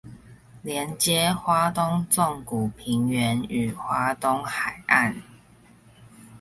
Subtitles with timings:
[0.63, 5.21] 連接花東縱谷平原與花東海岸